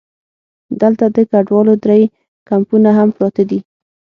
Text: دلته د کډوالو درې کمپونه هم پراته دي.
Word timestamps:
دلته 0.81 1.05
د 1.15 1.17
کډوالو 1.31 1.73
درې 1.85 2.01
کمپونه 2.49 2.89
هم 2.97 3.09
پراته 3.15 3.43
دي. 3.49 3.59